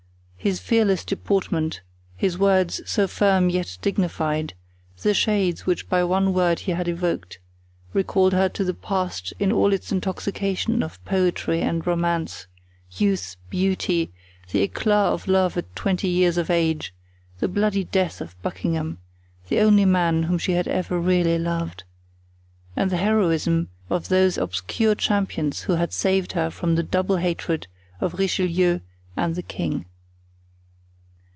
[0.43, 1.81] His fearless deportment,
[2.15, 4.55] his words, so firm, yet dignified,
[5.03, 7.37] the shades which by one word he had evoked,
[7.93, 12.47] recalled to her the past in all its intoxication of poetry and romance,
[12.93, 14.11] youth, beauty,
[14.51, 16.91] the eclat of love at twenty years of age,
[17.39, 18.97] the bloody death of Buckingham,
[19.47, 21.83] the only man whom she had ever really loved,
[22.75, 27.67] and the heroism of those obscure champions who had saved her from the double hatred
[27.99, 28.79] of Richelieu
[29.15, 29.85] and the king.